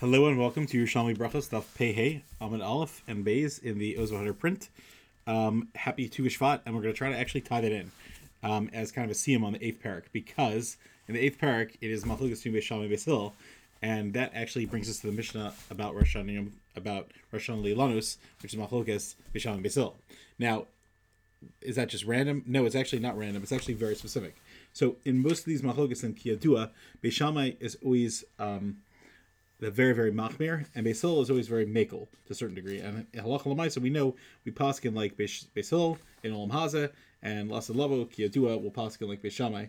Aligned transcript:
Hello 0.00 0.28
and 0.28 0.38
welcome 0.38 0.64
to 0.64 0.78
your 0.78 0.86
Yerushalmi 0.86 1.16
Brachos 1.16 1.48
Daf 1.48 1.64
Pehe 1.76 2.22
Amid 2.40 2.60
Aleph 2.60 3.02
and 3.08 3.24
Bays 3.24 3.58
in 3.58 3.78
the 3.78 3.98
Oz 3.98 4.12
Vehadar 4.12 4.38
print. 4.38 4.68
Um, 5.26 5.70
happy 5.74 6.08
Tu 6.08 6.22
Shvat, 6.22 6.60
and 6.64 6.76
we're 6.76 6.82
going 6.82 6.94
to 6.94 6.96
try 6.96 7.10
to 7.10 7.18
actually 7.18 7.40
tie 7.40 7.60
that 7.60 7.72
in 7.72 7.90
um, 8.44 8.70
as 8.72 8.92
kind 8.92 9.10
of 9.10 9.10
a 9.10 9.18
siyum 9.18 9.42
on 9.42 9.54
the 9.54 9.66
eighth 9.66 9.82
parak 9.82 10.04
because 10.12 10.76
in 11.08 11.14
the 11.14 11.20
eighth 11.20 11.40
parak 11.40 11.74
it 11.80 11.90
is 11.90 12.04
Machlukas 12.04 12.40
Tu 12.42 12.52
Beishami 12.52 12.88
Basil, 12.88 13.34
and 13.82 14.14
that 14.14 14.30
actually 14.36 14.66
brings 14.66 14.88
us 14.88 15.00
to 15.00 15.08
the 15.08 15.12
Mishnah 15.12 15.52
about 15.68 15.96
Rosh 15.96 16.14
about 16.14 17.10
Rosh 17.32 17.50
Lilanus, 17.50 18.18
which 18.40 18.54
is 18.54 18.60
Machlukas 18.60 19.16
Beishami 19.34 19.64
Basil. 19.64 19.96
Now, 20.38 20.66
is 21.60 21.74
that 21.74 21.88
just 21.88 22.04
random? 22.04 22.44
No, 22.46 22.66
it's 22.66 22.76
actually 22.76 23.00
not 23.00 23.18
random. 23.18 23.42
It's 23.42 23.50
actually 23.50 23.74
very 23.74 23.96
specific. 23.96 24.36
So 24.72 24.94
in 25.04 25.20
most 25.20 25.40
of 25.40 25.46
these 25.46 25.62
Machlokas 25.62 26.04
and 26.04 26.16
Kiyadua, 26.16 26.70
Beishamai 27.02 27.56
is 27.58 27.76
always 27.82 28.22
um, 28.38 28.76
the 29.60 29.70
very 29.70 29.92
very 29.92 30.12
machmir, 30.12 30.66
and 30.74 30.84
Basil 30.84 31.20
is 31.20 31.30
always 31.30 31.48
very 31.48 31.66
makel 31.66 32.08
to 32.26 32.32
a 32.32 32.34
certain 32.34 32.54
degree. 32.54 32.80
And 32.80 33.10
halacha 33.12 33.44
lemaisa, 33.44 33.78
we 33.78 33.90
know 33.90 34.14
we 34.44 34.52
paskin 34.52 34.94
like 34.94 35.16
Basil 35.16 35.98
in 36.22 36.32
olam 36.32 36.50
haza, 36.50 36.90
and 37.22 37.50
lasa 37.50 37.72
lavo 37.72 38.04
kiyadua 38.04 38.62
will 38.62 38.70
paskin 38.70 39.08
like 39.08 39.22
Beishamai. 39.22 39.68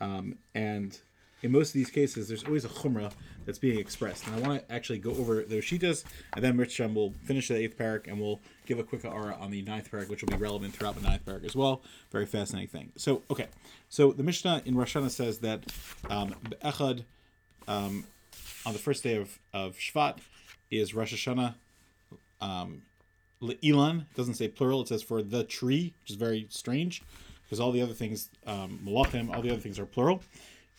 Um, 0.00 0.36
and 0.54 0.98
in 1.42 1.52
most 1.52 1.68
of 1.68 1.74
these 1.74 1.90
cases, 1.90 2.28
there's 2.28 2.44
always 2.44 2.64
a 2.64 2.68
chumrah 2.68 3.12
that's 3.46 3.58
being 3.58 3.78
expressed. 3.78 4.26
And 4.26 4.36
I 4.36 4.46
want 4.46 4.68
to 4.68 4.74
actually 4.74 4.98
go 4.98 5.10
over 5.12 5.42
those 5.42 5.64
shitas, 5.64 6.04
and 6.34 6.44
then 6.44 6.56
Rich 6.56 6.78
will 6.80 7.14
finish 7.24 7.48
the 7.48 7.56
eighth 7.56 7.78
parak, 7.78 8.06
and 8.06 8.20
we'll 8.20 8.40
give 8.66 8.78
a 8.78 8.84
quick 8.84 9.04
aura 9.04 9.36
on 9.40 9.50
the 9.50 9.62
ninth 9.62 9.90
parak, 9.90 10.08
which 10.08 10.22
will 10.22 10.30
be 10.30 10.36
relevant 10.36 10.74
throughout 10.74 10.96
the 10.96 11.02
ninth 11.02 11.24
parak 11.24 11.44
as 11.44 11.56
well. 11.56 11.82
Very 12.10 12.26
fascinating 12.26 12.68
thing. 12.68 12.92
So, 12.96 13.22
okay. 13.30 13.46
So 13.88 14.12
the 14.12 14.22
Mishnah 14.22 14.62
in 14.66 14.76
Rosh 14.76 14.96
Hashanah 14.96 15.10
says 15.10 15.38
that 15.38 15.64
um, 16.08 16.34
Echad, 16.62 17.04
um, 17.66 18.04
on 18.66 18.72
the 18.72 18.78
first 18.78 19.02
day 19.02 19.16
of, 19.16 19.38
of 19.52 19.76
Shvat 19.76 20.18
is 20.70 20.94
Rosh 20.94 21.14
Hashanah. 21.14 21.54
Um, 22.40 22.82
Elon 23.64 24.06
doesn't 24.14 24.34
say 24.34 24.48
plural; 24.48 24.82
it 24.82 24.88
says 24.88 25.02
for 25.02 25.22
the 25.22 25.44
tree, 25.44 25.94
which 26.02 26.10
is 26.10 26.16
very 26.16 26.46
strange 26.50 27.02
because 27.42 27.58
all 27.58 27.72
the 27.72 27.82
other 27.82 27.94
things, 27.94 28.30
um, 28.46 28.78
Malachim, 28.84 29.34
all 29.34 29.42
the 29.42 29.50
other 29.50 29.60
things 29.60 29.78
are 29.78 29.86
plural. 29.86 30.22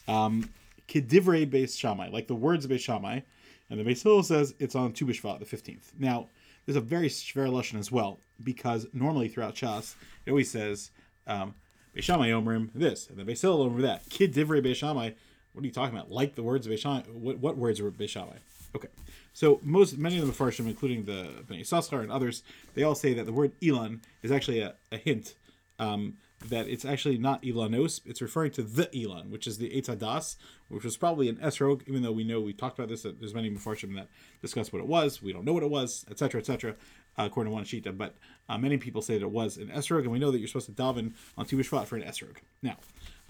Um, 0.08 0.50
Kedivrei 0.88 1.50
Beis 1.50 1.78
Shammai, 1.78 2.10
like 2.10 2.28
the 2.28 2.36
words 2.36 2.66
of 2.66 2.72
Beis 2.72 2.82
Shammai, 2.82 3.22
and 3.70 3.80
the 3.80 3.84
Beis 3.84 4.04
Hillel 4.04 4.24
says 4.24 4.54
it's 4.60 4.76
on 4.76 4.94
Tu 4.94 5.06
B'Shvat, 5.06 5.40
the 5.40 5.46
fifteenth. 5.46 5.92
Now, 5.98 6.30
there's 6.66 6.76
a 6.76 6.82
very 6.82 7.10
shver 7.10 7.52
lesson 7.52 7.80
as 7.80 7.92
well 7.92 8.20
because 8.44 8.88
normally 8.94 9.28
throughout 9.28 9.56
Shas 9.56 9.96
it 10.26 10.30
always 10.30 10.52
says 10.52 10.92
um, 11.28 11.56
Beis 11.96 12.04
Shammai 12.04 12.30
Omrim 12.30 12.70
this, 12.76 13.10
and 13.10 13.18
the 13.18 13.24
Beis 13.24 13.42
Hillel 13.42 13.64
over 13.64 13.82
that. 13.82 14.08
Kedivrei 14.10 14.64
Beis 14.64 14.76
Shammai 14.76 15.12
what 15.54 15.64
are 15.64 15.68
you 15.68 15.74
talking 15.74 15.96
about? 15.96 16.12
Like 16.12 16.36
the 16.36 16.44
words 16.44 16.66
of 16.66 16.74
Beishamai? 16.74 17.08
What, 17.14 17.40
what 17.40 17.58
words 17.58 17.82
were 17.82 17.92
Beishamai? 17.92 18.38
Okay, 18.76 18.88
so 19.34 19.60
most 19.64 19.98
many 19.98 20.18
of 20.18 20.26
the 20.26 20.32
Mepharshim, 20.32 20.66
including 20.66 21.04
the 21.04 21.44
Bnei 21.46 21.62
Saskar 21.62 22.02
and 22.02 22.12
others, 22.12 22.44
they 22.74 22.84
all 22.84 22.96
say 22.96 23.14
that 23.14 23.26
the 23.26 23.34
word 23.34 23.52
Elon 23.62 24.02
is 24.24 24.32
actually 24.32 24.62
a, 24.62 24.76
a 24.92 24.98
hint 24.98 25.36
um, 25.78 26.18
that 26.48 26.68
it's 26.68 26.86
actually 26.86 27.18
not 27.18 27.42
Elanos. 27.44 28.02
It's 28.06 28.22
referring 28.22 28.52
to 28.52 28.64
the 28.64 28.90
Elon, 28.96 29.30
which 29.30 29.48
is 29.48 29.58
the 29.58 29.70
Etzadas, 29.70 30.38
which 30.70 30.84
was 30.84 30.96
probably 30.98 31.28
an 31.28 31.36
Esrog, 31.38 31.82
even 31.88 32.02
though 32.02 32.12
we 32.12 32.24
know 32.24 32.40
we 32.40 32.54
talked 32.54 32.80
about 32.80 32.90
this. 32.90 33.04
That 33.04 33.20
there's 33.20 33.34
many 33.34 33.50
Mepharshim 33.50 33.96
that 33.96 34.08
discuss 34.42 34.72
what 34.72 34.80
it 34.80 34.88
was. 34.88 35.22
We 35.22 35.34
don't 35.34 35.46
know 35.46 35.54
what 35.54 35.64
it 35.64 35.70
was, 35.70 36.06
etc., 36.10 36.40
etc. 36.40 36.76
Uh, 37.20 37.24
according 37.26 37.52
to 37.52 37.54
one 37.54 37.66
Shita, 37.66 37.98
but 37.98 38.16
uh, 38.48 38.58
many 38.58 38.78
people 38.78 39.02
say 39.02 39.18
that 39.18 39.26
it 39.26 39.32
was 39.32 39.58
an 39.58 39.68
Esrog, 39.68 40.04
and 40.04 40.12
we 40.12 40.20
know 40.20 40.32
that 40.32 40.40
you're 40.40 40.48
supposed 40.48 40.68
to 40.68 40.72
daven 40.72 41.12
on 41.38 41.46
Tu 41.46 41.62
for 41.62 41.76
an 41.98 42.04
Esrog. 42.04 42.38
Now, 42.62 42.78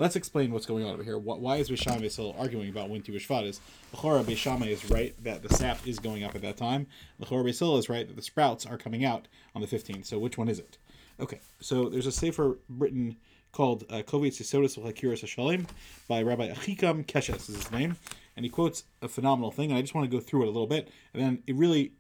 Let's 0.02 0.16
explain 0.16 0.52
what's 0.52 0.66
going 0.66 0.84
on 0.84 0.94
over 0.94 1.04
here. 1.04 1.20
Why 1.20 1.58
is 1.58 1.70
Beishamai 1.70 2.10
still 2.10 2.36
arguing 2.40 2.70
about 2.70 2.90
when 2.90 3.04
Tu 3.04 3.12
B'Shvat 3.12 3.46
is? 3.46 3.62
L'chora 3.94 4.24
Beishamai 4.24 4.66
is 4.70 4.90
right 4.90 5.14
that 5.24 5.44
the 5.44 5.54
sap 5.54 5.86
is 5.86 6.00
going 6.00 6.24
up 6.24 6.34
at 6.34 6.42
that 6.42 6.58
time. 6.58 6.88
L'chora 7.20 7.44
Beisil 7.44 7.78
is 7.78 7.88
right 7.88 8.08
that 8.08 8.16
the 8.16 8.22
sprouts 8.24 8.66
are 8.66 8.80
coming 8.80 9.06
out 9.06 9.28
on 9.54 9.62
the 9.62 9.68
15th. 9.68 10.08
So 10.08 10.18
which 10.18 10.40
one 10.40 10.50
is 10.50 10.58
it? 10.58 10.80
Okay, 11.20 11.40
so 11.60 11.88
there's 11.88 12.08
a 12.08 12.12
sefer 12.12 12.58
written 12.68 13.18
called 13.52 13.84
uh, 13.92 13.98
Kovitz 13.98 14.42
Yisodis 14.42 14.76
Hakiras 14.84 15.22
Hashalim 15.24 15.68
by 16.08 16.24
Rabbi 16.24 16.50
Achikam 16.50 17.06
Keshes 17.06 17.48
is 17.48 17.58
his 17.58 17.72
name, 17.72 17.96
and 18.36 18.44
he 18.44 18.50
quotes 18.50 18.86
a 19.04 19.08
phenomenal 19.08 19.52
thing, 19.52 19.70
and 19.70 19.78
I 19.78 19.82
just 19.82 19.94
want 19.94 20.10
to 20.10 20.18
go 20.18 20.20
through 20.20 20.46
it 20.46 20.48
a 20.48 20.52
little 20.52 20.66
bit, 20.66 20.90
and 21.14 21.22
then 21.22 21.44
it 21.46 21.56
really 21.56 21.92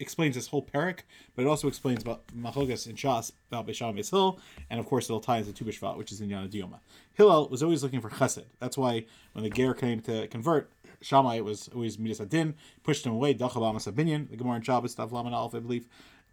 explains 0.00 0.34
this 0.34 0.48
whole 0.48 0.64
parak, 0.64 1.00
but 1.34 1.42
it 1.42 1.48
also 1.48 1.68
explains 1.68 2.02
about 2.02 2.26
Machogas 2.28 2.86
and 2.86 2.96
Shas 2.96 3.32
about 3.50 3.66
Beisham 3.66 3.96
Hill, 4.10 4.38
and 4.70 4.78
of 4.78 4.86
course 4.86 5.06
it'll 5.06 5.20
tie 5.20 5.38
into 5.38 5.52
Tu 5.52 5.64
which 5.64 6.12
is 6.12 6.20
in 6.20 6.28
Yana 6.28 6.48
Dioma. 6.48 6.80
Hillel 7.14 7.48
was 7.48 7.62
always 7.62 7.82
looking 7.82 8.00
for 8.00 8.10
Chesed. 8.10 8.44
That's 8.60 8.78
why 8.78 9.06
when 9.32 9.44
the 9.44 9.50
Ger 9.50 9.74
came 9.74 10.00
to 10.02 10.28
convert, 10.28 10.70
Shammai 11.00 11.40
was 11.40 11.68
always 11.74 11.98
Midas 11.98 12.20
Adin, 12.20 12.54
pushed 12.82 13.06
him 13.06 13.12
away, 13.12 13.34
Dachabam 13.34 13.76
Sabinyan, 13.76 14.30
the 14.30 14.36
Gemara 14.36 14.56
in 14.56 14.62
Shabbos, 14.62 14.94
Tav 14.94 15.12
Laman 15.12 15.32
Aleph, 15.32 15.54
I 15.54 15.60
believe. 15.60 15.86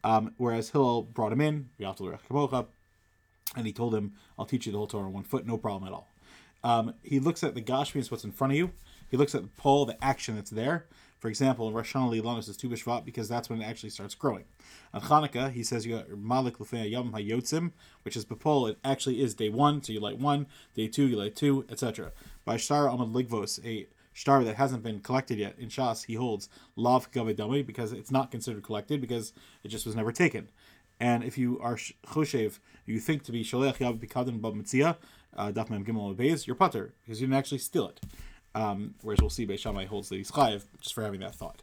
Um, 0.03 0.33
whereas 0.37 0.69
Hillel 0.69 1.03
brought 1.03 1.31
him 1.31 1.41
in, 1.41 1.69
and 3.55 3.65
he 3.65 3.73
told 3.73 3.95
him, 3.95 4.13
I'll 4.37 4.45
teach 4.45 4.65
you 4.65 4.71
the 4.71 4.77
whole 4.77 4.87
Torah 4.87 5.05
on 5.05 5.13
one 5.13 5.23
foot, 5.23 5.45
no 5.45 5.57
problem 5.57 5.87
at 5.87 5.93
all. 5.93 6.09
Um, 6.63 6.93
he 7.03 7.19
looks 7.19 7.43
at 7.43 7.53
the 7.55 7.61
Gashmi 7.61 8.09
what's 8.09 8.23
in 8.23 8.31
front 8.31 8.53
of 8.53 8.57
you. 8.57 8.71
He 9.09 9.17
looks 9.17 9.35
at 9.35 9.43
the 9.43 9.47
pole, 9.49 9.85
the 9.85 10.03
action 10.03 10.35
that's 10.35 10.49
there, 10.49 10.87
for 11.25 11.29
example, 11.29 11.71
Rosh 11.71 11.95
Hashanah 11.95 12.21
Lilanus 12.21 12.47
is 12.49 12.55
Tu 12.55 12.69
B'Shvat 12.69 13.03
because 13.03 13.27
that's 13.27 13.49
when 13.49 13.59
it 13.59 13.65
actually 13.65 13.89
starts 13.89 14.13
growing. 14.13 14.43
On 14.93 15.01
Hanukkah, 15.01 15.51
he 15.51 15.63
says 15.63 15.83
you 15.83 15.95
got 15.95 16.15
Malik 16.15 16.59
Lefei 16.59 16.87
Yom 16.87 17.13
HaYotzim, 17.13 17.71
which 18.03 18.15
is 18.15 18.23
Bepol. 18.23 18.69
It 18.69 18.77
actually 18.85 19.23
is 19.23 19.33
day 19.33 19.49
one, 19.49 19.81
so 19.81 19.91
you 19.91 19.99
light 19.99 20.19
one. 20.19 20.45
Day 20.75 20.87
two, 20.87 21.07
you 21.07 21.15
light 21.15 21.35
two, 21.35 21.65
etc. 21.67 22.11
By 22.45 22.57
Shtar 22.57 22.87
Amad 22.87 23.11
Ligvos, 23.11 23.59
a 23.65 23.87
star 24.13 24.43
that 24.43 24.57
hasn't 24.57 24.83
been 24.83 24.99
collected 24.99 25.39
yet 25.39 25.55
in 25.57 25.69
Shas, 25.69 26.05
he 26.05 26.13
holds 26.13 26.47
Lav 26.75 27.09
Gavedami 27.09 27.65
because 27.65 27.91
it's 27.91 28.11
not 28.11 28.29
considered 28.29 28.61
collected 28.61 29.01
because 29.01 29.33
it 29.63 29.69
just 29.69 29.87
was 29.87 29.95
never 29.95 30.11
taken. 30.11 30.49
And 30.99 31.23
if 31.23 31.39
you 31.39 31.59
are 31.59 31.75
choshev, 32.05 32.59
you 32.85 32.99
think 32.99 33.23
to 33.23 33.31
be 33.31 33.43
Sholech 33.43 33.77
Yav 33.77 33.97
Bikadin 33.97 34.39
Bab 34.41 34.53
Mitzia, 34.53 34.97
uh, 35.35 35.51
Daf 35.51 35.69
Gimel 35.69 36.15
Beis, 36.15 36.45
you're 36.45 36.55
putter 36.55 36.93
because 37.03 37.19
you 37.19 37.25
didn't 37.25 37.39
actually 37.39 37.57
steal 37.57 37.87
it. 37.87 37.99
Um, 38.55 38.95
whereas 39.01 39.19
we'll 39.19 39.29
see 39.29 39.45
Beis 39.45 39.59
Shammai 39.59 39.85
holds 39.85 40.09
that 40.09 40.15
he's 40.15 40.31
chayiv 40.31 40.63
just 40.79 40.95
for 40.95 41.03
having 41.03 41.19
that 41.19 41.35
thought. 41.35 41.61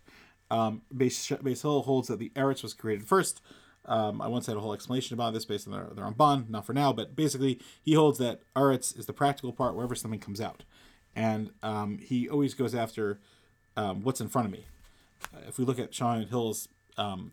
Um, 0.50 0.82
Beis, 0.94 1.36
Beis 1.42 1.62
Hill 1.62 1.82
holds 1.82 2.08
that 2.08 2.18
the 2.18 2.30
Eretz 2.36 2.62
was 2.62 2.74
created 2.74 3.08
first. 3.08 3.40
Um, 3.86 4.20
I 4.20 4.28
once 4.28 4.46
had 4.46 4.56
a 4.56 4.60
whole 4.60 4.74
explanation 4.74 5.14
about 5.14 5.32
this 5.32 5.44
based 5.44 5.66
on 5.66 5.72
their, 5.72 5.88
their 5.94 6.04
Ramban, 6.04 6.50
not 6.50 6.66
for 6.66 6.74
now, 6.74 6.92
but 6.92 7.16
basically 7.16 7.60
he 7.82 7.94
holds 7.94 8.18
that 8.18 8.42
Eretz 8.54 8.96
is 8.96 9.06
the 9.06 9.12
practical 9.12 9.52
part 9.52 9.74
wherever 9.74 9.94
something 9.94 10.20
comes 10.20 10.40
out. 10.40 10.62
And 11.16 11.50
um, 11.62 11.98
he 11.98 12.28
always 12.28 12.54
goes 12.54 12.74
after 12.74 13.18
um, 13.76 14.02
what's 14.02 14.20
in 14.20 14.28
front 14.28 14.46
of 14.46 14.52
me. 14.52 14.66
Uh, 15.34 15.40
if 15.48 15.58
we 15.58 15.64
look 15.64 15.78
at 15.78 15.94
Sean 15.94 16.26
Hill's 16.26 16.68
um, 16.98 17.32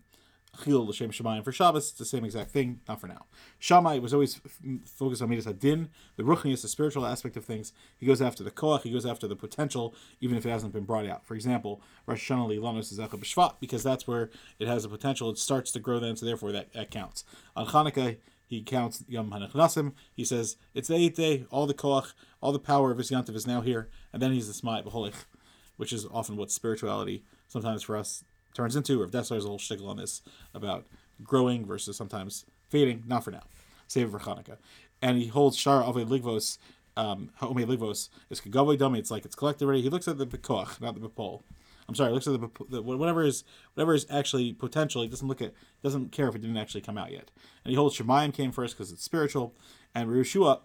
Chil 0.64 0.86
l'shem 0.86 1.10
Shemayim 1.10 1.44
for 1.44 1.52
Shabbos. 1.52 1.90
It's 1.90 1.98
the 1.98 2.04
same 2.04 2.24
exact 2.24 2.50
thing, 2.50 2.80
not 2.88 3.00
for 3.00 3.06
now. 3.06 3.26
Shammai 3.58 3.98
was 3.98 4.12
always 4.12 4.40
f- 4.44 4.60
focused 4.84 5.22
on 5.22 5.30
Midas 5.30 5.46
Hadin, 5.46 5.88
the 6.16 6.22
Ruchnius, 6.22 6.62
the 6.62 6.68
spiritual 6.68 7.06
aspect 7.06 7.36
of 7.36 7.44
things. 7.44 7.72
He 7.96 8.06
goes 8.06 8.20
after 8.20 8.42
the 8.42 8.50
Koach, 8.50 8.82
he 8.82 8.90
goes 8.90 9.06
after 9.06 9.26
the 9.28 9.36
potential, 9.36 9.94
even 10.20 10.36
if 10.36 10.44
it 10.44 10.50
hasn't 10.50 10.72
been 10.72 10.84
brought 10.84 11.06
out. 11.06 11.24
For 11.24 11.34
example, 11.34 11.80
Rosh 12.06 12.30
Hashanah 12.30 12.58
Lilanos 12.58 12.92
is 12.92 12.98
Echa 12.98 13.18
B'Shvat, 13.18 13.54
because 13.60 13.82
that's 13.82 14.06
where 14.06 14.30
it 14.58 14.68
has 14.68 14.84
a 14.84 14.88
potential. 14.88 15.30
It 15.30 15.38
starts 15.38 15.72
to 15.72 15.80
grow 15.80 15.98
then, 15.98 16.16
so 16.16 16.26
therefore 16.26 16.52
that, 16.52 16.72
that 16.72 16.90
counts. 16.90 17.24
On 17.56 17.66
Hanukkah, 17.66 18.18
he 18.44 18.62
counts 18.62 19.04
Yom 19.06 19.30
Hanachnasim. 19.30 19.92
He 20.12 20.24
says, 20.24 20.56
it's 20.74 20.88
the 20.88 20.96
eighth 20.96 21.16
day, 21.16 21.46
all 21.50 21.66
the 21.66 21.74
Koach, 21.74 22.12
all 22.42 22.52
the 22.52 22.58
power 22.58 22.90
of 22.90 22.98
his 22.98 23.10
Yantiv 23.10 23.36
is 23.36 23.46
now 23.46 23.60
here, 23.60 23.88
and 24.12 24.20
then 24.20 24.32
he's 24.32 24.48
the 24.48 24.66
Smai 24.66 24.84
B'Holich, 24.84 25.26
which 25.76 25.92
is 25.92 26.06
often 26.12 26.36
what 26.36 26.50
spirituality, 26.50 27.24
sometimes 27.46 27.84
for 27.84 27.96
us, 27.96 28.24
turns 28.54 28.76
into, 28.76 29.00
or 29.00 29.04
if 29.04 29.10
Dessler's 29.10 29.44
a 29.44 29.48
whole 29.48 29.58
shtickle 29.58 29.88
on 29.88 29.96
this 29.96 30.22
about 30.54 30.86
growing 31.22 31.64
versus 31.64 31.96
sometimes 31.96 32.44
fading. 32.68 33.04
Not 33.06 33.24
for 33.24 33.30
now. 33.30 33.42
Save 33.86 34.08
it 34.08 34.10
for 34.10 34.18
Hanukkah. 34.20 34.58
And 35.02 35.18
he 35.18 35.28
holds 35.28 35.56
Shar 35.56 35.82
Ave 35.82 36.04
Ligvos, 36.04 36.58
um, 36.96 37.30
Ome 37.42 37.56
Ligvos, 37.56 38.08
is 38.28 38.40
Kagavoy 38.40 38.78
Dummy. 38.78 38.98
It's 38.98 39.10
like 39.10 39.24
it's 39.24 39.34
collected 39.34 39.64
already. 39.64 39.82
He 39.82 39.88
looks 39.88 40.08
at 40.08 40.18
the 40.18 40.26
Bekoach, 40.26 40.80
not 40.80 40.94
the 40.94 41.08
Bepol. 41.08 41.42
I'm 41.88 41.96
sorry, 41.96 42.12
looks 42.12 42.28
at 42.28 42.40
the, 42.40 42.50
the, 42.68 42.82
whatever 42.82 43.24
is 43.24 43.42
whatever 43.74 43.94
is 43.94 44.06
actually 44.08 44.52
potential. 44.52 45.02
He 45.02 45.08
doesn't 45.08 45.26
look 45.26 45.42
at 45.42 45.52
doesn't 45.82 46.12
care 46.12 46.28
if 46.28 46.36
it 46.36 46.40
didn't 46.40 46.56
actually 46.56 46.82
come 46.82 46.96
out 46.96 47.10
yet. 47.10 47.32
And 47.64 47.70
he 47.70 47.74
holds 47.74 47.98
Shemayim 47.98 48.32
came 48.32 48.52
first 48.52 48.76
because 48.76 48.92
it's 48.92 49.02
spiritual, 49.02 49.56
and 49.92 50.08
Rishua 50.08 50.60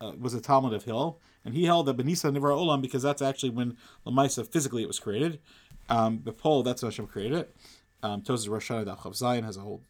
uh, 0.00 0.12
was 0.18 0.32
a 0.32 0.40
Talmud 0.40 0.72
of 0.72 0.84
Hill, 0.84 1.20
and 1.44 1.52
he 1.52 1.64
held 1.64 1.84
that 1.86 1.98
Benisa 1.98 2.34
Nivra 2.34 2.56
Olam 2.56 2.80
because 2.80 3.02
that's 3.02 3.20
actually 3.20 3.50
when 3.50 3.76
Lamaisa 4.06 4.46
physically 4.46 4.82
it 4.82 4.88
was 4.88 4.98
created, 4.98 5.40
um, 5.88 6.20
the 6.24 6.32
pole, 6.32 6.62
that's 6.62 6.82
how 6.82 6.88
Hashem 6.88 7.06
created 7.06 7.38
it. 7.38 7.56
Um, 8.02 8.22
Tosis 8.22 8.48
Rosh 8.48 8.70
Hashanah 8.70 8.98
Chav 8.98 9.14
Zion 9.14 9.44
has 9.44 9.56
a 9.56 9.60
whole 9.60 9.82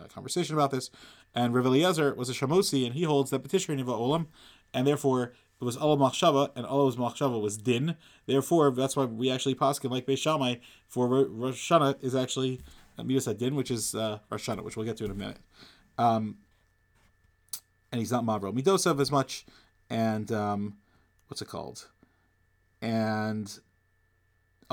uh, 0.00 0.06
conversation 0.06 0.54
about 0.54 0.70
this. 0.70 0.90
And 1.34 1.54
Rav 1.54 1.66
Eliezer 1.66 2.14
was 2.14 2.30
a 2.30 2.32
Shamosi, 2.32 2.84
and 2.86 2.94
he 2.94 3.02
holds 3.02 3.30
that 3.30 3.40
petitioner 3.40 3.76
Niva 3.76 3.98
Olam, 3.98 4.26
and 4.72 4.86
therefore 4.86 5.32
it 5.60 5.64
was 5.64 5.76
Allah 5.76 5.96
Machshava, 5.96 6.50
and 6.54 6.66
Allah's 6.66 6.96
Machshava 6.96 7.40
was 7.40 7.56
Din. 7.56 7.96
Therefore, 8.26 8.70
that's 8.70 8.96
why 8.96 9.04
we 9.04 9.30
actually 9.30 9.54
paskin 9.54 9.90
like 9.90 10.06
Beis 10.06 10.18
Shammai 10.18 10.56
for 10.88 11.08
Rosh 11.08 11.70
Hashanah 11.70 12.02
is 12.02 12.14
actually 12.14 12.60
Midas 13.02 13.26
Din, 13.26 13.54
which 13.54 13.70
is 13.70 13.94
uh, 13.94 14.18
Rosh 14.30 14.48
Hashanah, 14.48 14.62
which 14.62 14.76
we'll 14.76 14.86
get 14.86 14.96
to 14.98 15.04
in 15.04 15.10
a 15.10 15.14
minute. 15.14 15.38
Um, 15.98 16.38
and 17.90 18.00
he's 18.00 18.12
not 18.12 18.24
Mavro 18.24 18.52
Midosav 18.52 19.00
as 19.00 19.10
much, 19.10 19.46
and 19.88 20.30
um, 20.32 20.76
what's 21.28 21.40
it 21.42 21.48
called? 21.48 21.88
And 22.82 23.58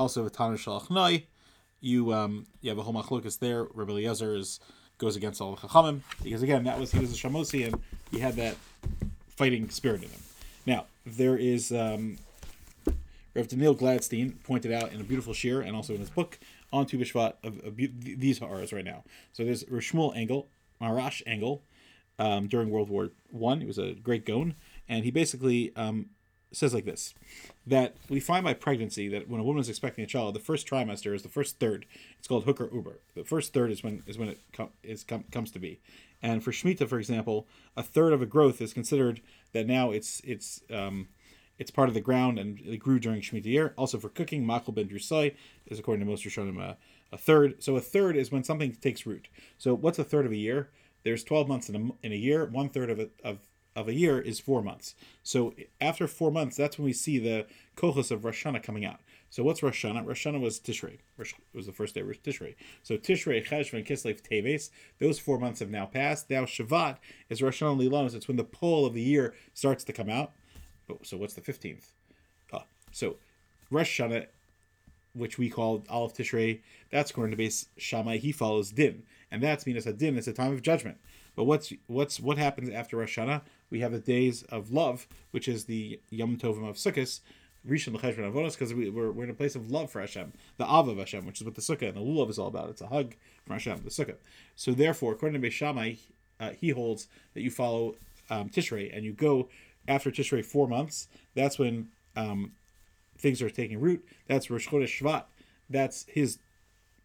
also 0.01 0.27
Vatana 0.27 0.55
Shalach 0.55 0.89
Noi, 0.89 1.25
you 1.79 2.11
um, 2.11 2.47
you 2.61 2.69
have 2.69 2.79
a 2.79 2.81
whole 2.81 2.93
machlokas 2.93 3.39
there. 3.39 3.65
Rabbi 3.73 3.91
Eliezer 3.91 4.35
is, 4.35 4.59
goes 4.97 5.15
against 5.15 5.39
all 5.39 5.55
the 5.55 5.67
chachamim 5.67 6.01
because 6.23 6.41
again 6.41 6.63
that 6.63 6.79
was 6.79 6.91
he 6.91 6.99
was 6.99 7.13
a 7.13 7.15
shamosi 7.15 7.65
and 7.65 7.79
he 8.09 8.19
had 8.19 8.35
that 8.35 8.55
fighting 9.29 9.69
spirit 9.69 10.03
in 10.03 10.09
him. 10.09 10.21
Now 10.65 10.85
there 11.05 11.37
is 11.37 11.71
um, 11.71 12.17
Rav 13.35 13.47
Daniel 13.47 13.75
Glatstein 13.75 14.43
pointed 14.43 14.71
out 14.71 14.91
in 14.91 14.99
a 14.99 15.03
beautiful 15.03 15.33
shir 15.33 15.61
and 15.61 15.75
also 15.75 15.93
in 15.93 15.99
his 15.99 16.09
book 16.09 16.39
on 16.73 16.85
Tu 16.87 16.97
B'Shvat 16.97 17.33
of, 17.43 17.59
of, 17.63 17.75
these 17.75 18.39
horrors 18.39 18.73
right 18.73 18.85
now. 18.85 19.03
So 19.33 19.43
there's 19.43 19.63
Rishmuel 19.65 20.15
Engel, 20.15 20.47
Maharash 20.81 21.21
Engel, 21.27 21.63
um, 22.17 22.47
during 22.47 22.69
World 22.69 22.89
War 22.89 23.09
One. 23.29 23.61
He 23.61 23.67
was 23.67 23.77
a 23.77 23.93
great 23.93 24.25
Gon, 24.25 24.55
and 24.89 25.03
he 25.03 25.11
basically 25.11 25.75
um, 25.75 26.09
says 26.51 26.73
like 26.73 26.85
this: 26.85 27.13
that 27.65 27.95
we 28.09 28.19
find 28.19 28.43
by 28.43 28.53
pregnancy 28.53 29.07
that 29.09 29.29
when 29.29 29.39
a 29.39 29.43
woman 29.43 29.61
is 29.61 29.69
expecting 29.69 30.03
a 30.03 30.07
child, 30.07 30.35
the 30.35 30.39
first 30.39 30.67
trimester 30.67 31.13
is 31.13 31.23
the 31.23 31.29
first 31.29 31.59
third. 31.59 31.85
It's 32.19 32.27
called 32.27 32.45
hooker 32.45 32.69
uber. 32.73 32.99
The 33.15 33.23
first 33.23 33.53
third 33.53 33.71
is 33.71 33.83
when 33.83 34.03
is 34.07 34.17
when 34.17 34.29
it 34.29 34.39
com- 34.53 34.71
is 34.83 35.03
com- 35.03 35.25
comes 35.31 35.51
to 35.51 35.59
be. 35.59 35.79
And 36.21 36.43
for 36.43 36.51
Shemitah, 36.51 36.87
for 36.87 36.99
example, 36.99 37.47
a 37.75 37.83
third 37.83 38.13
of 38.13 38.21
a 38.21 38.25
growth 38.25 38.61
is 38.61 38.73
considered 38.73 39.21
that 39.53 39.67
now 39.67 39.91
it's 39.91 40.21
it's 40.23 40.61
um, 40.71 41.07
it's 41.61 41.69
part 41.71 41.89
of 41.89 41.93
the 41.93 42.01
ground 42.01 42.39
and 42.39 42.59
it 42.59 42.77
grew 42.77 42.99
during 42.99 43.21
Shemitah 43.21 43.45
year. 43.45 43.73
Also 43.77 43.99
for 43.99 44.09
cooking, 44.09 44.45
Machal 44.45 44.73
ben 44.73 44.87
Drusai 44.87 45.35
is 45.67 45.77
according 45.77 46.03
to 46.03 46.09
most 46.09 46.25
Rishonim 46.25 46.59
a, 46.59 46.75
a 47.11 47.17
third. 47.17 47.61
So 47.61 47.75
a 47.75 47.81
third 47.81 48.15
is 48.15 48.31
when 48.31 48.43
something 48.43 48.73
takes 48.73 49.05
root. 49.05 49.27
So 49.59 49.75
what's 49.75 49.99
a 49.99 50.03
third 50.03 50.25
of 50.25 50.31
a 50.31 50.37
year? 50.37 50.69
There's 51.03 51.23
12 51.23 51.47
months 51.47 51.69
in 51.69 51.75
a, 51.75 52.05
in 52.05 52.13
a 52.13 52.15
year. 52.15 52.45
One 52.45 52.69
third 52.69 52.89
of 52.89 52.99
a, 52.99 53.09
of 53.23 53.39
of 53.75 53.87
a 53.87 53.93
year 53.93 54.19
is 54.19 54.39
four 54.39 54.61
months. 54.61 54.95
So 55.23 55.53
after 55.79 56.07
four 56.07 56.31
months, 56.31 56.57
that's 56.57 56.77
when 56.77 56.85
we 56.85 56.93
see 56.93 57.19
the 57.19 57.45
kochos 57.75 58.11
of 58.11 58.25
Rosh 58.25 58.45
Hashanah 58.45 58.63
coming 58.63 58.85
out. 58.85 58.99
So 59.29 59.43
what's 59.43 59.63
Rosh 59.63 59.85
Hashanah? 59.85 60.05
Rosh 60.05 60.27
Hashanah 60.27 60.41
was 60.41 60.59
Tishrei. 60.59 60.97
Rosh 61.17 61.33
was 61.53 61.65
the 61.65 61.71
first 61.71 61.95
day 61.95 62.01
of 62.01 62.07
Tishrei. 62.07 62.55
So 62.83 62.97
Tishrei, 62.97 63.45
Cheshvan, 63.45 63.87
Kislev, 63.87 64.21
Teves. 64.21 64.71
Those 64.99 65.19
four 65.19 65.39
months 65.39 65.61
have 65.61 65.69
now 65.69 65.85
passed. 65.85 66.29
Now 66.29 66.43
Shavat 66.43 66.97
is 67.29 67.41
Rosh 67.41 67.63
Hashanah 67.63 67.89
Lilanos. 67.89 68.13
It's 68.13 68.27
when 68.27 68.35
the 68.35 68.43
pole 68.43 68.85
of 68.85 68.93
the 68.93 69.01
year 69.01 69.33
starts 69.53 69.85
to 69.85 69.93
come 69.93 70.09
out. 70.09 70.33
But, 70.85 71.05
So 71.07 71.15
what's 71.15 71.33
the 71.33 71.41
fifteenth? 71.41 71.93
Uh, 72.51 72.59
so 72.91 73.15
Rosh 73.69 74.01
Hashanah, 74.01 74.25
which 75.13 75.37
we 75.37 75.49
call 75.49 75.85
Aleph 75.89 76.13
Tishrei, 76.13 76.59
that's 76.89 77.11
according 77.11 77.31
to 77.31 77.37
base 77.37 77.67
Shammai. 77.77 78.17
He 78.17 78.33
follows 78.33 78.71
Din, 78.71 79.03
and 79.31 79.41
that's 79.41 79.65
Minas 79.65 79.85
Din. 79.85 80.17
It's 80.17 80.27
a 80.27 80.33
time 80.33 80.51
of 80.51 80.61
judgment. 80.61 80.97
But 81.35 81.45
what's 81.45 81.73
what's 81.87 82.19
what 82.19 82.37
happens 82.37 82.69
after 82.69 82.97
Rosh 82.97 83.17
Hashanah? 83.17 83.41
We 83.69 83.79
have 83.79 83.91
the 83.91 83.99
days 83.99 84.43
of 84.43 84.71
love, 84.71 85.07
which 85.31 85.47
is 85.47 85.65
the 85.65 85.99
Yom 86.09 86.37
Tovim 86.37 86.67
of 86.67 86.75
Sukkot, 86.75 87.21
Rishon 87.67 87.93
L'Cheshvan 87.93 88.31
Avonos, 88.31 88.53
because 88.53 88.73
we, 88.73 88.89
we're, 88.89 89.11
we're 89.11 89.23
in 89.23 89.29
a 89.29 89.35
place 89.35 89.55
of 89.55 89.71
love 89.71 89.91
for 89.91 90.01
Hashem, 90.01 90.33
the 90.57 90.65
Av 90.65 90.87
of 90.87 90.97
Hashem, 90.97 91.25
which 91.25 91.39
is 91.39 91.45
what 91.45 91.55
the 91.55 91.61
Sukkah 91.61 91.89
and 91.89 91.95
the 91.95 92.01
Lulav 92.01 92.29
is 92.29 92.37
all 92.37 92.47
about. 92.47 92.69
It's 92.69 92.81
a 92.81 92.87
hug 92.87 93.15
from 93.45 93.53
Hashem, 93.53 93.81
the 93.83 93.89
Sukkah. 93.89 94.15
So 94.55 94.73
therefore, 94.73 95.13
according 95.13 95.41
to 95.41 95.47
Beis 95.47 95.99
uh, 96.39 96.49
he 96.59 96.69
holds 96.69 97.07
that 97.33 97.41
you 97.41 97.51
follow 97.51 97.95
um, 98.29 98.49
Tishrei 98.49 98.95
and 98.95 99.05
you 99.05 99.13
go 99.13 99.47
after 99.87 100.11
Tishrei 100.11 100.43
four 100.43 100.67
months. 100.67 101.07
That's 101.35 101.59
when 101.59 101.89
um, 102.15 102.53
things 103.17 103.41
are 103.41 103.49
taking 103.49 103.79
root. 103.79 104.03
That's 104.27 104.49
Rosh 104.49 104.67
Chodesh 104.67 105.01
Shvat. 105.01 105.25
That's 105.69 106.05
his 106.09 106.39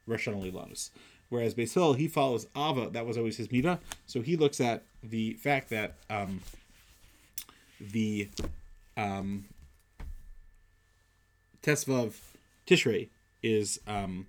Rosh 0.06 0.26
Hashanah 0.26 0.90
Whereas 1.28 1.54
Basil, 1.54 1.94
he 1.94 2.08
follows 2.08 2.46
Ava. 2.56 2.90
That 2.90 3.06
was 3.06 3.18
always 3.18 3.36
his 3.36 3.48
midah. 3.48 3.78
So 4.06 4.22
he 4.22 4.36
looks 4.36 4.60
at 4.60 4.84
the 5.02 5.34
fact 5.34 5.70
that 5.70 5.94
um, 6.08 6.40
the 7.80 8.28
um, 8.96 9.46
Tesvav 11.62 12.14
Tishrei 12.66 13.08
is 13.42 13.80
um, 13.86 14.26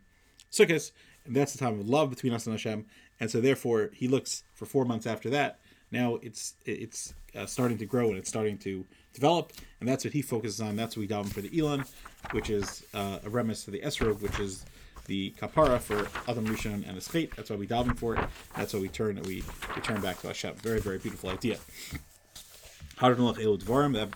Sukkot, 0.51 0.91
and 1.25 1.35
that's 1.35 1.53
the 1.53 1.59
time 1.59 1.79
of 1.79 1.87
love 1.87 2.09
between 2.09 2.33
us 2.33 2.45
and 2.47 2.53
Hashem. 2.53 2.85
And 3.19 3.31
so, 3.31 3.41
therefore, 3.41 3.89
he 3.93 4.07
looks 4.07 4.43
for 4.53 4.65
four 4.65 4.85
months 4.85 5.07
after 5.07 5.29
that. 5.31 5.59
Now 5.91 6.19
it's 6.21 6.55
it's 6.65 7.13
uh, 7.35 7.45
starting 7.45 7.77
to 7.77 7.85
grow 7.85 8.09
and 8.09 8.17
it's 8.17 8.27
starting 8.27 8.57
to 8.59 8.85
develop, 9.13 9.53
and 9.79 9.87
that's 9.87 10.03
what 10.03 10.13
he 10.13 10.21
focuses 10.21 10.59
on. 10.59 10.75
That's 10.75 10.97
what 10.97 11.01
we 11.01 11.07
daven 11.07 11.31
for 11.31 11.41
the 11.41 11.57
Elon, 11.57 11.85
which 12.31 12.49
is 12.49 12.83
uh, 12.93 13.19
a 13.23 13.29
remiss 13.29 13.63
to 13.65 13.71
the 13.71 13.79
Esrog, 13.79 14.21
which 14.21 14.39
is 14.39 14.65
the 15.07 15.33
kapara 15.39 15.79
for 15.79 16.07
Adam 16.29 16.45
Rishon 16.47 16.87
and 16.87 16.97
Eschet. 16.97 17.35
That's 17.35 17.49
why 17.49 17.55
we 17.55 17.67
daven 17.67 17.97
for 17.97 18.15
it. 18.15 18.23
That's 18.55 18.73
why 18.73 18.79
we 18.79 18.89
turn 18.89 19.21
we, 19.23 19.43
turn 19.83 20.01
back 20.01 20.19
to 20.21 20.27
Hashem. 20.27 20.55
Very 20.55 20.79
very 20.79 20.99
beautiful 20.99 21.29
idea. 21.29 21.57
That 23.93 24.09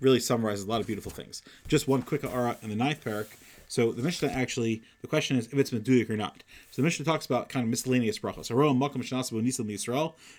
really 0.00 0.20
summarizes 0.20 0.64
a 0.64 0.68
lot 0.68 0.80
of 0.80 0.86
beautiful 0.86 1.10
things. 1.10 1.42
Just 1.68 1.88
one 1.88 2.02
quick 2.02 2.24
ara 2.24 2.56
in 2.62 2.70
the 2.70 2.76
ninth 2.76 3.04
parak. 3.04 3.26
So 3.68 3.92
the 3.92 4.02
Mishnah 4.02 4.28
actually, 4.28 4.82
the 5.00 5.06
question 5.06 5.36
is 5.36 5.46
if 5.46 5.54
it's 5.54 5.70
meduik 5.70 6.10
or 6.10 6.16
not. 6.16 6.42
So 6.70 6.82
the 6.82 6.86
Mishnah 6.86 7.04
talks 7.04 7.24
about 7.26 7.48
kind 7.48 7.62
of 7.62 7.70
miscellaneous 7.70 8.18
brachos. 8.18 8.50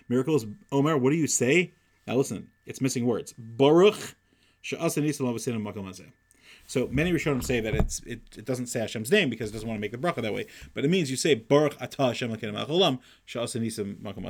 Miracles. 0.10 0.45
Omer, 0.72 0.98
what 0.98 1.12
do 1.12 1.16
you 1.16 1.27
say? 1.27 1.74
Now 2.06 2.16
listen, 2.16 2.50
it's 2.66 2.81
missing 2.81 3.06
words. 3.06 3.34
Baruch 3.38 4.16
so 6.71 6.88
many 6.89 7.12
Rishonim 7.12 7.44
say 7.44 7.59
that 7.59 7.75
it's 7.75 8.00
it, 8.03 8.21
it 8.38 8.45
doesn't 8.45 8.68
say 8.68 8.79
Hashem's 8.79 9.12
name 9.12 9.29
because 9.29 9.50
it 9.50 9.53
doesn't 9.53 9.68
want 9.68 9.77
to 9.77 9.81
make 9.81 9.91
the 9.91 9.97
bracha 9.97 10.21
that 10.21 10.33
way, 10.33 10.45
but 10.73 10.85
it 10.85 10.89
means 10.89 11.12
you 11.12 11.18
say 11.18 11.35
Baruch 11.35 11.77
Atah 11.79 12.07
Hashem 12.07 12.33
Lakedim 12.33 12.65
Acholam 12.65 13.00
Sha'asanisim 13.25 14.01
Makom 14.01 14.25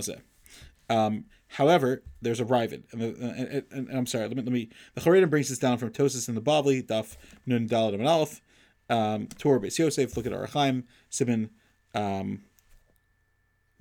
um, 0.90 1.26
however, 1.50 2.02
there's 2.20 2.40
a 2.40 2.46
rival, 2.46 2.80
and, 2.92 3.02
and, 3.02 3.18
and, 3.22 3.64
and, 3.72 3.90
I'm 3.92 4.08
sorry. 4.08 4.28
Let 4.28 4.36
me 4.36 4.44
let 4.44 4.52
me. 4.52 4.70
The 4.96 5.02
Charedim 5.02 5.30
brings 5.30 5.50
this 5.50 5.60
down 5.60 5.78
from 5.78 5.92
Tosis 5.92 6.28
in 6.28 6.34
the 6.36 6.42
Bavli, 6.42 6.84
Daf 6.84 7.16
Nun 7.46 7.70
Dalad 7.70 7.94
and 7.94 8.08
Aleph, 8.08 8.42
um, 8.90 9.28
Torah 9.38 9.60
Beis 9.60 9.78
Yosef. 9.78 10.18
Look 10.18 10.26
at 10.26 10.34
Orach 10.34 10.50
Chaim, 10.50 10.86
Simon, 11.10 11.52
um, 11.94 12.42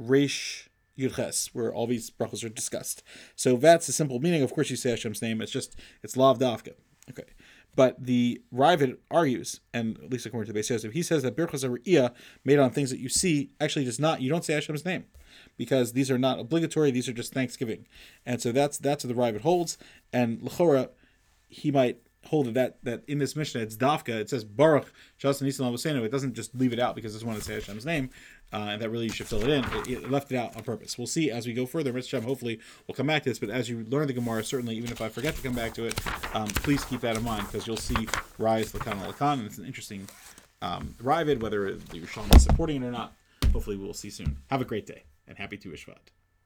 Reish 0.00 0.68
Yudches, 0.98 1.48
where 1.54 1.74
all 1.74 1.86
these 1.86 2.10
brachos 2.10 2.44
are 2.44 2.50
discussed. 2.50 3.02
So 3.34 3.56
that's 3.56 3.86
the 3.86 3.92
simple 3.92 4.20
meaning. 4.20 4.42
Of 4.42 4.52
course, 4.52 4.70
you 4.70 4.76
say 4.76 4.90
Hashem's 4.90 5.22
name. 5.22 5.40
It's 5.40 5.50
just 5.50 5.74
it's 6.02 6.16
Lav 6.16 6.38
Dafka. 6.38 6.74
Okay. 7.08 7.24
But 7.76 8.04
the 8.04 8.42
Ravid 8.52 8.96
argues, 9.10 9.60
and 9.72 9.98
at 9.98 10.10
least 10.10 10.26
according 10.26 10.46
to 10.46 10.52
the 10.52 10.58
Beis 10.58 10.70
Yosef, 10.70 10.92
he 10.92 11.02
says 11.02 11.22
that 11.22 11.36
Birchas 11.36 11.64
Ariyah 11.64 12.12
made 12.44 12.58
on 12.58 12.70
things 12.70 12.90
that 12.90 12.98
you 12.98 13.08
see 13.08 13.50
actually 13.60 13.84
does 13.84 14.00
not, 14.00 14.20
you 14.20 14.28
don't 14.28 14.44
say 14.44 14.54
Hashem's 14.54 14.84
name 14.84 15.04
because 15.56 15.92
these 15.92 16.10
are 16.10 16.18
not 16.18 16.38
obligatory, 16.38 16.90
these 16.90 17.08
are 17.08 17.12
just 17.12 17.32
Thanksgiving. 17.32 17.86
And 18.26 18.40
so 18.40 18.52
that's 18.52 18.78
that's 18.78 19.04
what 19.04 19.14
the 19.14 19.20
Ravid 19.20 19.42
holds. 19.42 19.78
And 20.12 20.40
Lechora, 20.40 20.90
he 21.48 21.70
might 21.70 21.98
hold 22.26 22.48
it 22.48 22.54
that 22.54 22.82
that 22.84 23.02
in 23.08 23.18
this 23.18 23.34
Mishnah 23.34 23.62
it's 23.62 23.76
Dafka, 23.76 24.10
it 24.10 24.30
says 24.30 24.44
Baruch 24.44 24.92
Shas 25.20 25.40
Nisan 25.42 26.04
It 26.04 26.10
doesn't 26.10 26.34
just 26.34 26.54
leave 26.54 26.72
it 26.72 26.78
out 26.78 26.94
because 26.94 27.14
it's 27.14 27.24
one 27.24 27.36
to 27.36 27.42
say 27.42 27.54
Hashem's 27.54 27.86
name 27.86 28.10
uh, 28.52 28.68
and 28.70 28.82
that 28.82 28.90
really 28.90 29.04
you 29.04 29.12
should 29.12 29.28
fill 29.28 29.42
it 29.42 29.48
in. 29.48 29.64
It, 29.64 29.88
it, 29.88 30.10
left 30.10 30.32
it 30.32 30.36
out 30.36 30.56
on 30.56 30.62
purpose. 30.62 30.98
We'll 30.98 31.06
see 31.06 31.30
as 31.30 31.46
we 31.46 31.52
go 31.52 31.66
further. 31.66 31.92
Mr. 31.92 32.08
Shem, 32.08 32.22
hopefully 32.22 32.60
we'll 32.86 32.94
come 32.94 33.06
back 33.06 33.22
to 33.22 33.28
this. 33.28 33.38
But 33.38 33.50
as 33.50 33.68
you 33.68 33.84
learn 33.88 34.06
the 34.06 34.12
Gemara, 34.12 34.44
certainly 34.44 34.76
even 34.76 34.90
if 34.90 35.00
I 35.00 35.08
forget 35.08 35.36
to 35.36 35.42
come 35.42 35.54
back 35.54 35.74
to 35.74 35.84
it, 35.84 36.34
um, 36.34 36.48
please 36.48 36.84
keep 36.84 37.00
that 37.02 37.16
in 37.16 37.22
mind 37.22 37.46
because 37.46 37.66
you'll 37.66 37.76
see 37.76 38.08
rise 38.38 38.72
Lakan 38.72 39.00
Lakan, 39.06 39.34
and 39.34 39.46
it's 39.46 39.58
an 39.58 39.66
interesting 39.66 40.08
um, 40.62 40.94
Ravid, 41.02 41.40
whether 41.40 41.74
the 41.74 42.00
Yerushalmi 42.00 42.36
is 42.36 42.42
supporting 42.42 42.82
it 42.82 42.86
or 42.86 42.90
not. 42.90 43.14
Hopefully 43.52 43.76
we 43.76 43.84
will 43.84 43.94
see 43.94 44.10
soon. 44.10 44.36
Have 44.50 44.60
a 44.60 44.64
great 44.64 44.86
day 44.86 45.04
and 45.26 45.38
happy 45.38 45.56
Tu 45.56 45.70
Ishvat. 45.70 46.19